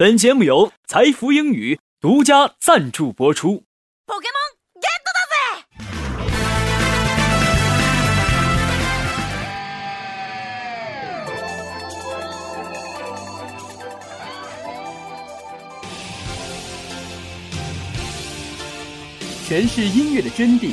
[0.00, 3.64] 本节目由财富英语独家赞助播出。
[19.46, 20.72] 诠释音乐的真谛，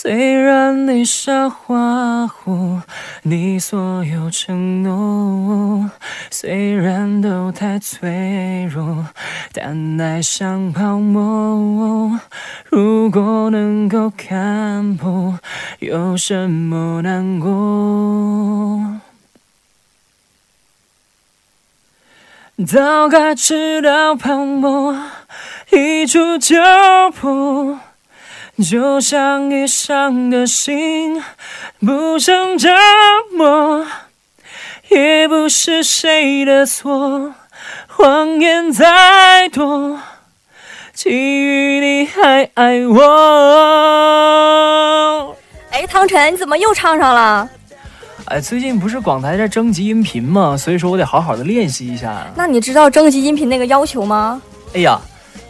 [0.00, 2.84] 虽然你傻花火，
[3.24, 5.90] 你所有承诺
[6.30, 9.04] 虽然都太脆弱，
[9.52, 12.16] 但爱像泡沫。
[12.66, 15.36] 如果能够看破，
[15.80, 19.00] 有什么难过？
[22.64, 24.96] 早该知道泡沫
[25.72, 26.54] 一触就
[27.16, 27.80] 破。
[28.62, 31.22] 就像已伤的心，
[31.78, 32.68] 不想折
[33.32, 33.86] 磨，
[34.88, 37.34] 也不是谁的错。
[37.86, 40.00] 谎言再多，
[40.92, 42.96] 基于你还爱我。
[45.70, 47.48] 哎，汤臣，你怎么又唱上了？
[48.24, 50.56] 哎，最近不是广台在征集音频吗？
[50.56, 52.26] 所以说我得好好的练习一下。
[52.34, 54.42] 那你知道征集音频那个要求吗？
[54.74, 55.00] 哎呀，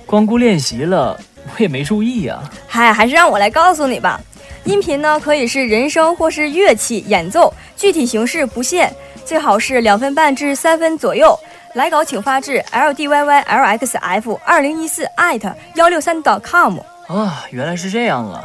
[0.04, 1.18] 光顾练习了。
[1.44, 4.20] 我也没注意呀，嗨，还是让我来告诉你吧。
[4.64, 8.92] 音频呢，可以是人声或是乐器演奏，具体形式不限，
[9.24, 11.38] 最好是两分半至三分左右。
[11.74, 16.78] 来稿请发至 l d y y l x f 二零一四艾特幺六三 .com。
[17.06, 18.44] 啊，原来是这样啊！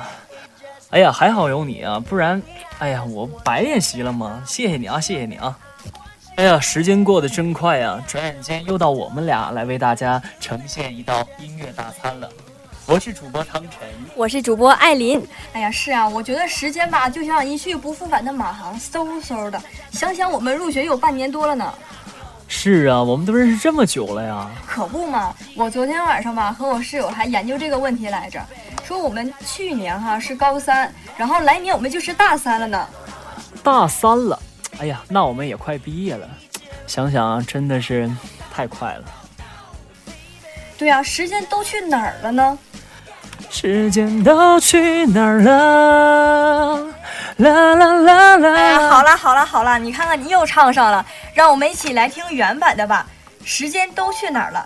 [0.92, 2.42] 哎呀，还好有你啊，不然，
[2.80, 4.44] 哎呀，我白练习了吗？
[4.46, 5.58] 谢谢你啊，谢谢你啊！
[6.36, 12.30] 哎呀，时间过得真快啊，转眼间又到我们俩来为大家呈现一道音乐大餐了。
[12.86, 13.80] 我是主播汤晨，
[14.14, 15.26] 我是主播艾琳。
[15.54, 19.62] 哎呀，是啊，我觉得时间吧，就像一去不复返的马航，嗖嗖的。
[19.92, 21.74] 想想我们入学有半年多了呢。
[22.50, 24.52] 是啊，我们都认识这么久了呀。
[24.68, 28.46] 可不嘛，我昨天晚上吧，和我室友还研究这个问题来着，
[28.84, 32.88] 说我们去年哈是高三，然后来年我们就是大三了呢。
[33.64, 34.38] 大三了，
[34.80, 36.30] 哎呀，那我们也快毕业了。
[36.86, 38.12] 想想啊，真的是
[38.52, 39.04] 太快了。
[40.78, 42.60] 对呀，时间都去哪儿了呢？
[43.56, 46.76] 时间都去哪儿了？
[47.38, 48.56] 啦啦啦啦！
[48.56, 51.06] 哎呀，好了好了好了，你看看你又唱上了，
[51.36, 53.06] 让我们一起来听原版的吧。
[53.46, 54.66] 时间都去哪儿了？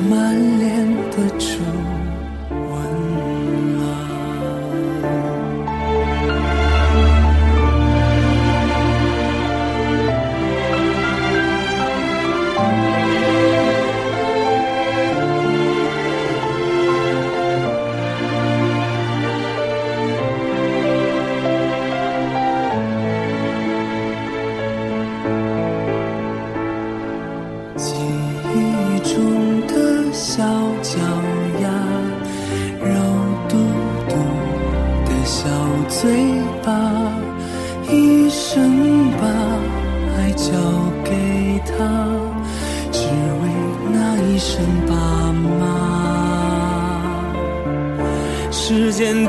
[0.00, 2.07] 满脸的皱。
[40.48, 40.54] 交
[41.04, 41.10] 给
[41.66, 41.70] 他，
[42.90, 42.98] 只
[43.40, 43.44] 为
[43.92, 44.92] 那一声爸
[45.60, 45.62] 妈。
[48.50, 49.28] 时间。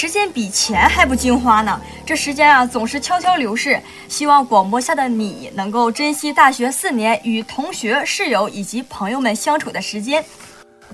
[0.00, 3.80] 时间比钱还不经花呢，这时间啊总是悄悄流逝。
[4.06, 10.24] 希望广播下的你能够珍惜大学四年与同学、室友以及朋友们相处的时间。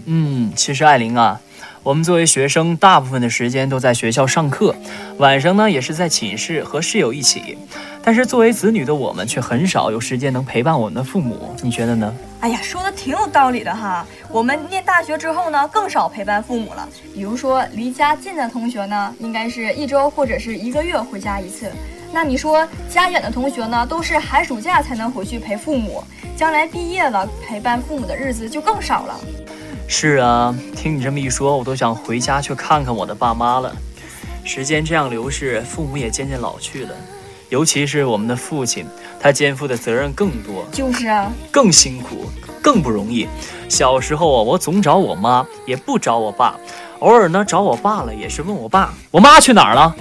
[0.07, 1.39] 嗯，其实艾琳啊，
[1.83, 4.75] 我们作为学生，大部分的时间都在学校上课，
[5.19, 7.59] 晚上呢也是在寝室和室友一起。
[8.05, 12.15] 但是作为子女的我们，却很少有时间能陪伴我们的父母，你觉得呢？
[12.41, 14.07] 哎呀，说的挺有道理的哈。
[14.29, 16.87] 我们念大学之后呢，更少陪伴父母了。
[17.15, 21.73] 比如说离家近的同学呢，应该是一周或者是一个月回家一次。
[22.13, 26.05] 那你说家远的同学呢，都是寒暑假才能回去陪父母。
[26.37, 29.19] 将来毕业了，陪伴父母的日子就更少了。
[29.89, 33.75] 是啊，听你这么一说，我都想回家去看看我的爸妈了。
[34.45, 36.95] 时间这样流逝，父母也渐渐老去了。
[37.55, 38.85] 尤其是我们的父亲，
[39.21, 42.29] 他肩负的责任更多，就是啊，更辛苦，
[42.61, 43.29] 更不容易。
[43.69, 46.57] 小时候啊，我总找我妈，也不找我爸。
[46.99, 49.95] 偶尔呢，找我爸了，也是问我爸，我妈去哪儿了？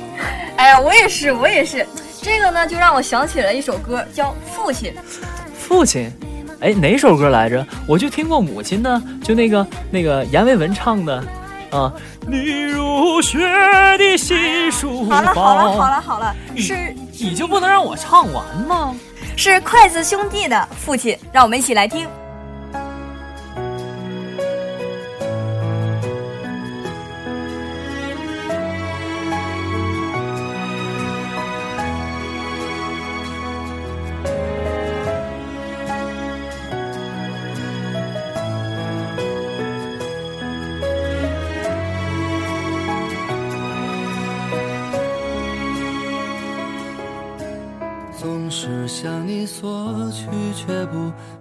[0.55, 1.85] 哎呀，我也是，我也是。
[2.23, 4.91] 这个呢，就让我想起了一首歌，叫《父亲》。
[5.55, 6.11] 父亲，
[6.59, 7.63] 哎，哪首歌来着？
[7.87, 11.23] 我就听过母亲呢，就那个那个阎维文唱的。
[11.73, 11.93] 啊！
[12.27, 13.39] 你如雪
[13.97, 15.15] 的新书包。
[15.15, 18.95] 好了好了好了好了，是你就不能让我唱完吗？
[19.35, 22.07] 是筷子兄弟的父亲，让我们一起来听。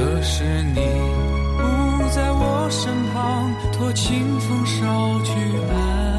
[0.00, 0.80] 可是你
[1.58, 5.30] 不在我身旁，托清风捎去
[5.68, 6.09] 安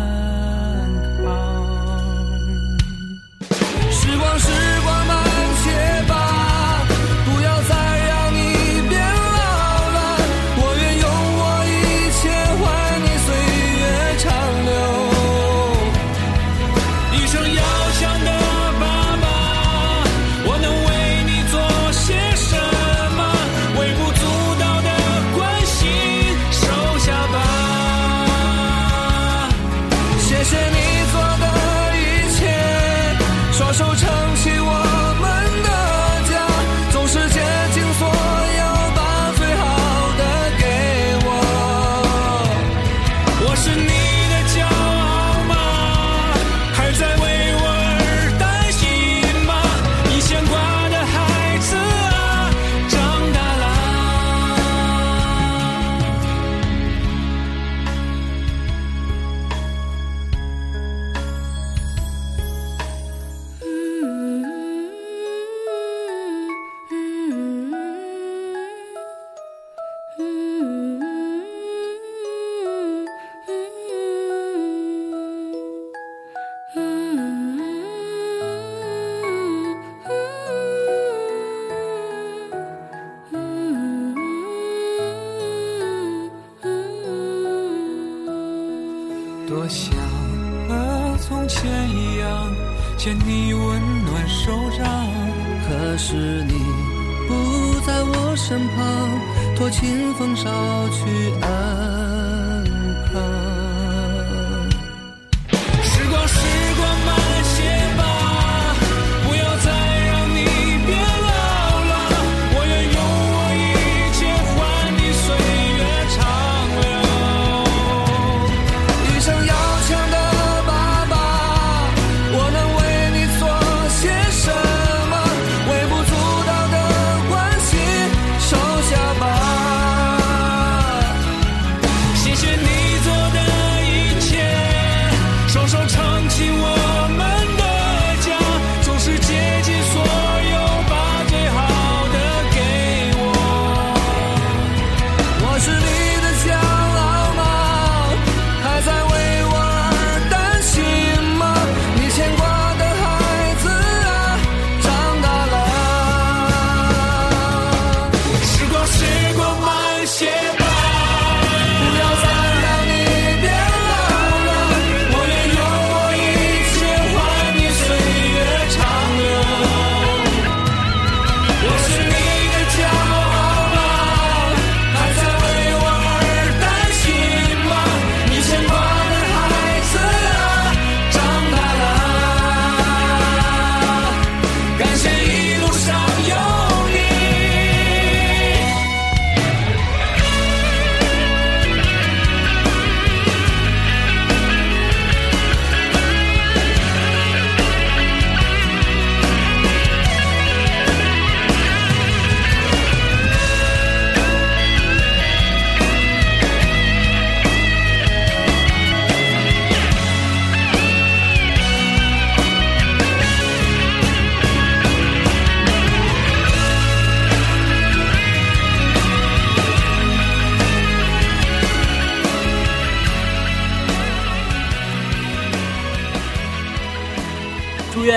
[98.52, 99.10] 身旁，
[99.56, 100.44] 托清风捎
[100.90, 101.91] 去安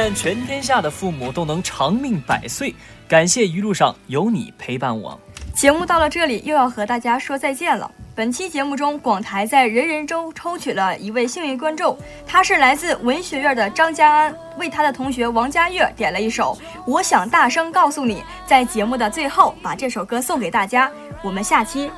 [0.05, 2.75] 愿全天下的父母都能长命百岁。
[3.09, 5.19] 感谢一路上有你陪伴我。
[5.55, 7.91] 节目到了这里，又要和大家说再见了。
[8.15, 11.97] 本期节目中，广台在人人中抽取了一位幸运观众，
[12.27, 16.55] 他是来自文学院的张家安，为他的同学王佳悦点了一首
[16.87, 18.17] 《我想大声告诉你》。
[18.47, 20.91] 在节目的最后，把这首歌送给大家。
[21.23, 21.91] 我们下期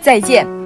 [0.00, 0.63] 再见。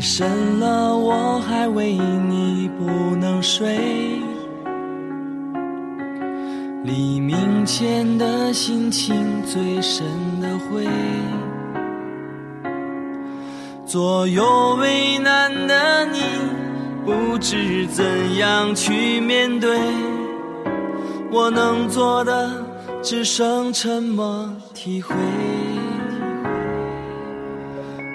[0.00, 3.76] 夜深了，我还为你不能睡。
[6.84, 9.14] 黎明前的心情
[9.44, 10.06] 最深
[10.40, 10.88] 的灰，
[13.84, 16.20] 左右为难的你，
[17.04, 18.02] 不知怎
[18.38, 19.78] 样去面对。
[21.30, 22.50] 我能做的
[23.02, 25.14] 只剩沉默体会。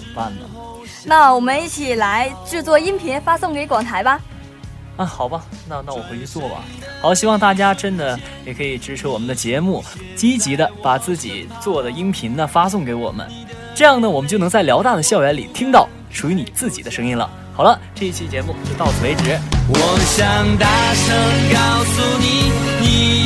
[0.00, 0.42] 怎么办呢？
[1.04, 4.20] 那我们一起来制作音频发送给广台吧。
[4.96, 6.62] 啊，好吧，那那我回去做吧。
[7.00, 9.82] 好，希望大家真的也可以支持我们的节目，
[10.14, 13.26] 积极的把自己做的音频呢发送给我们，
[13.74, 17.30] 这样呢，我们就能在辽大的校园里听到属于你自己的声音了。
[17.54, 19.38] 好了，这一期节目就到此为止。
[19.68, 21.16] 我想大声
[21.52, 23.19] 告诉你，你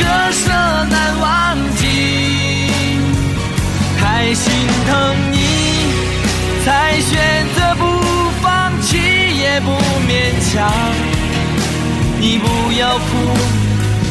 [0.00, 0.44] 割舍
[0.90, 1.24] 难忘
[1.76, 1.82] 记，
[4.00, 4.02] 太
[4.34, 4.50] 心
[4.86, 4.90] 疼
[5.30, 5.36] 你，
[6.64, 6.66] 才
[7.00, 7.12] 选
[7.54, 7.82] 择不
[8.42, 8.44] 放
[8.80, 9.68] 弃也不
[10.08, 10.10] 勉
[10.50, 10.52] 强。
[12.18, 12.46] 你不
[12.78, 13.08] 要哭，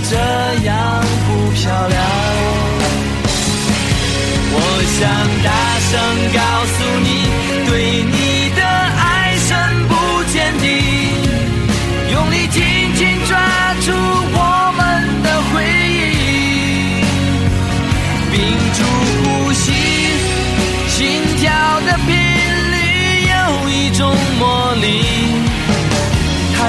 [0.09, 0.15] 这
[0.65, 0.71] 样
[1.27, 1.97] 不漂亮。
[4.51, 4.55] 我
[4.97, 4.99] 想
[5.45, 5.49] 大
[5.89, 5.91] 声
[6.33, 6.39] 告
[6.73, 7.07] 诉你，
[7.69, 7.71] 对
[8.03, 8.18] 你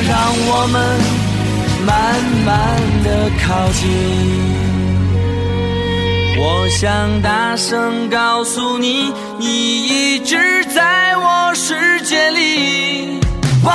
[0.09, 0.13] 让
[0.49, 0.77] 我们
[1.85, 1.91] 慢
[2.47, 2.49] 慢
[3.05, 3.09] 的
[3.43, 3.81] 靠近。
[6.43, 13.21] 我想大声告诉你，你一直在我世界里。
[13.63, 13.71] 我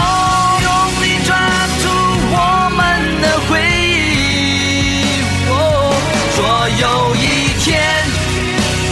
[0.63, 0.69] 用
[1.03, 1.35] 力抓
[1.83, 1.85] 住
[2.33, 2.37] 我
[2.75, 2.81] 们
[3.21, 5.13] 的回忆。
[5.51, 5.53] 哦，
[6.35, 6.37] 说
[6.81, 6.83] 有
[7.15, 7.23] 一
[7.63, 7.69] 天，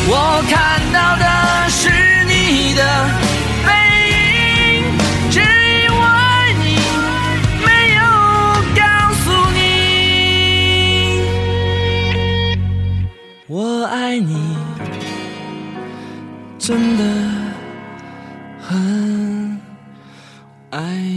[0.07, 0.13] 我
[0.51, 0.53] 看
[0.93, 1.25] 到的
[1.69, 1.81] 是
[2.27, 2.79] 你的
[14.13, 14.55] 爱你，
[16.59, 17.03] 真的
[18.61, 19.59] 很
[20.69, 21.12] 爱你。